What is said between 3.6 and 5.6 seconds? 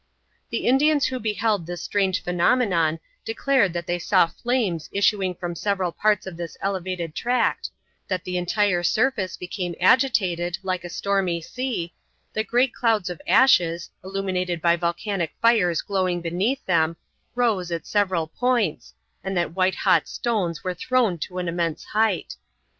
that they saw flames issuing from